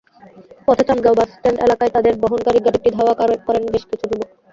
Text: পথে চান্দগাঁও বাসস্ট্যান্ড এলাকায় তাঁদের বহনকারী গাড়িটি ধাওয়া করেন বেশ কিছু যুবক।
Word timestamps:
পথে 0.67 0.83
চান্দগাঁও 0.87 1.17
বাসস্ট্যান্ড 1.19 1.57
এলাকায় 1.65 1.93
তাঁদের 1.95 2.13
বহনকারী 2.21 2.59
গাড়িটি 2.65 2.89
ধাওয়া 2.91 3.13
করেন 3.47 3.63
বেশ 3.71 3.83
কিছু 3.89 4.05
যুবক। 4.11 4.29